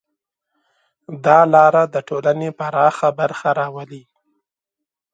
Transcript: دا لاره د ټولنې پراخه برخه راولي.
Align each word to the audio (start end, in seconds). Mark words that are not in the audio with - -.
دا 1.25 1.39
لاره 1.53 1.83
د 1.93 1.95
ټولنې 2.07 2.49
پراخه 2.59 3.09
برخه 3.19 3.49
راولي. 3.59 4.03